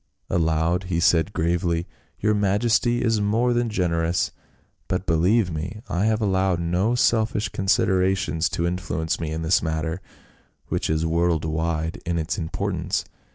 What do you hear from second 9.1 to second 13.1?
me in this matter, which is world wide in its importance.